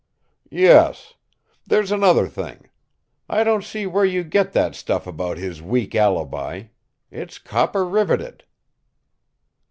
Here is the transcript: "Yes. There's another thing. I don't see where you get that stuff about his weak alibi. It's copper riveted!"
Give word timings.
"Yes. 0.49 1.13
There's 1.67 1.91
another 1.91 2.27
thing. 2.27 2.71
I 3.29 3.43
don't 3.43 3.63
see 3.63 3.85
where 3.85 4.03
you 4.03 4.23
get 4.23 4.51
that 4.53 4.73
stuff 4.73 5.05
about 5.05 5.37
his 5.37 5.61
weak 5.61 5.93
alibi. 5.93 6.63
It's 7.11 7.37
copper 7.37 7.85
riveted!" 7.85 8.45